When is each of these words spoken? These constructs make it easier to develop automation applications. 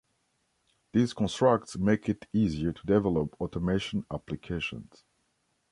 These 0.93 1.13
constructs 1.13 1.77
make 1.77 2.09
it 2.09 2.25
easier 2.33 2.73
to 2.73 2.87
develop 2.87 3.39
automation 3.39 4.03
applications. 4.11 5.03